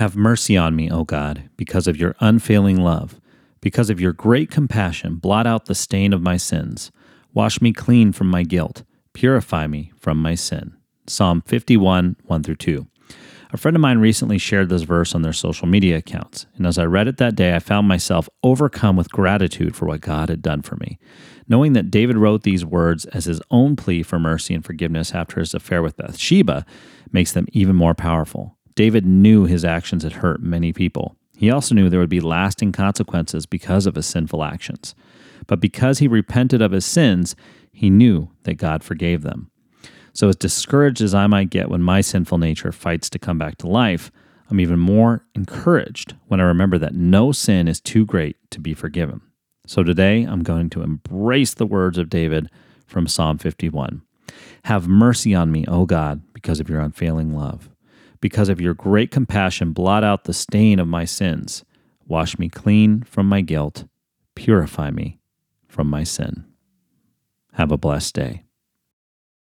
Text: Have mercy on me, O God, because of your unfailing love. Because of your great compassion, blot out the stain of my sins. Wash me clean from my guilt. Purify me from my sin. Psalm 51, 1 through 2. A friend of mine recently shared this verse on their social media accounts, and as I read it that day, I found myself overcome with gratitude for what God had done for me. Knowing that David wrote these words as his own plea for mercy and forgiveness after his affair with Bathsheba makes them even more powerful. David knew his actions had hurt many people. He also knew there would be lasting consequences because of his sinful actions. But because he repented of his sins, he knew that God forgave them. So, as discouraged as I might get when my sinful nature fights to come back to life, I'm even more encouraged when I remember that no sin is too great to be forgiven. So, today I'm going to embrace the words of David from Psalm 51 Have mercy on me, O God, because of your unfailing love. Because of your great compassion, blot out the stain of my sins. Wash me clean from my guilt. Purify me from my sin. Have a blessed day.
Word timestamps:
Have 0.00 0.16
mercy 0.16 0.56
on 0.56 0.74
me, 0.74 0.90
O 0.90 1.04
God, 1.04 1.50
because 1.58 1.86
of 1.86 1.98
your 1.98 2.16
unfailing 2.20 2.80
love. 2.80 3.20
Because 3.60 3.90
of 3.90 4.00
your 4.00 4.14
great 4.14 4.50
compassion, 4.50 5.16
blot 5.16 5.46
out 5.46 5.66
the 5.66 5.74
stain 5.74 6.14
of 6.14 6.22
my 6.22 6.38
sins. 6.38 6.90
Wash 7.34 7.60
me 7.60 7.74
clean 7.74 8.12
from 8.12 8.28
my 8.28 8.42
guilt. 8.42 8.82
Purify 9.12 9.66
me 9.66 9.92
from 9.98 10.16
my 10.16 10.34
sin. 10.34 10.74
Psalm 11.06 11.42
51, 11.42 12.16
1 12.24 12.42
through 12.42 12.56
2. 12.56 12.86
A 13.52 13.58
friend 13.58 13.76
of 13.76 13.82
mine 13.82 13.98
recently 13.98 14.38
shared 14.38 14.70
this 14.70 14.84
verse 14.84 15.14
on 15.14 15.20
their 15.20 15.34
social 15.34 15.68
media 15.68 15.98
accounts, 15.98 16.46
and 16.56 16.66
as 16.66 16.78
I 16.78 16.86
read 16.86 17.06
it 17.06 17.18
that 17.18 17.36
day, 17.36 17.54
I 17.54 17.58
found 17.58 17.86
myself 17.86 18.26
overcome 18.42 18.96
with 18.96 19.12
gratitude 19.12 19.76
for 19.76 19.84
what 19.84 20.00
God 20.00 20.30
had 20.30 20.40
done 20.40 20.62
for 20.62 20.76
me. 20.76 20.98
Knowing 21.46 21.74
that 21.74 21.90
David 21.90 22.16
wrote 22.16 22.42
these 22.42 22.64
words 22.64 23.04
as 23.04 23.26
his 23.26 23.42
own 23.50 23.76
plea 23.76 24.02
for 24.02 24.18
mercy 24.18 24.54
and 24.54 24.64
forgiveness 24.64 25.12
after 25.12 25.40
his 25.40 25.52
affair 25.52 25.82
with 25.82 25.98
Bathsheba 25.98 26.64
makes 27.12 27.32
them 27.32 27.46
even 27.52 27.76
more 27.76 27.94
powerful. 27.94 28.56
David 28.80 29.04
knew 29.04 29.44
his 29.44 29.62
actions 29.62 30.04
had 30.04 30.14
hurt 30.14 30.42
many 30.42 30.72
people. 30.72 31.14
He 31.36 31.50
also 31.50 31.74
knew 31.74 31.90
there 31.90 32.00
would 32.00 32.08
be 32.08 32.18
lasting 32.18 32.72
consequences 32.72 33.44
because 33.44 33.84
of 33.84 33.94
his 33.94 34.06
sinful 34.06 34.42
actions. 34.42 34.94
But 35.46 35.60
because 35.60 35.98
he 35.98 36.08
repented 36.08 36.62
of 36.62 36.72
his 36.72 36.86
sins, 36.86 37.36
he 37.74 37.90
knew 37.90 38.30
that 38.44 38.54
God 38.54 38.82
forgave 38.82 39.20
them. 39.20 39.50
So, 40.14 40.30
as 40.30 40.36
discouraged 40.36 41.02
as 41.02 41.14
I 41.14 41.26
might 41.26 41.50
get 41.50 41.68
when 41.68 41.82
my 41.82 42.00
sinful 42.00 42.38
nature 42.38 42.72
fights 42.72 43.10
to 43.10 43.18
come 43.18 43.36
back 43.36 43.58
to 43.58 43.68
life, 43.68 44.10
I'm 44.48 44.60
even 44.60 44.78
more 44.78 45.26
encouraged 45.34 46.14
when 46.28 46.40
I 46.40 46.44
remember 46.44 46.78
that 46.78 46.94
no 46.94 47.32
sin 47.32 47.68
is 47.68 47.82
too 47.82 48.06
great 48.06 48.38
to 48.50 48.60
be 48.60 48.72
forgiven. 48.72 49.20
So, 49.66 49.82
today 49.82 50.22
I'm 50.22 50.42
going 50.42 50.70
to 50.70 50.82
embrace 50.82 51.52
the 51.52 51.66
words 51.66 51.98
of 51.98 52.08
David 52.08 52.48
from 52.86 53.06
Psalm 53.06 53.36
51 53.36 54.00
Have 54.64 54.88
mercy 54.88 55.34
on 55.34 55.52
me, 55.52 55.66
O 55.68 55.84
God, 55.84 56.22
because 56.32 56.60
of 56.60 56.70
your 56.70 56.80
unfailing 56.80 57.36
love. 57.36 57.68
Because 58.20 58.48
of 58.48 58.60
your 58.60 58.74
great 58.74 59.10
compassion, 59.10 59.72
blot 59.72 60.04
out 60.04 60.24
the 60.24 60.34
stain 60.34 60.78
of 60.78 60.86
my 60.86 61.04
sins. 61.04 61.64
Wash 62.06 62.38
me 62.38 62.48
clean 62.48 63.02
from 63.02 63.26
my 63.28 63.40
guilt. 63.40 63.84
Purify 64.34 64.90
me 64.90 65.20
from 65.68 65.88
my 65.88 66.04
sin. 66.04 66.44
Have 67.54 67.72
a 67.72 67.78
blessed 67.78 68.14
day. 68.14 68.44